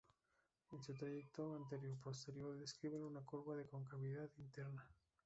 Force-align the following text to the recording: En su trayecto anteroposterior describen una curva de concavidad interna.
En 0.71 0.81
su 0.81 0.95
trayecto 0.95 1.55
anteroposterior 1.55 2.57
describen 2.57 3.03
una 3.03 3.23
curva 3.23 3.55
de 3.55 3.67
concavidad 3.67 4.31
interna. 4.39 4.83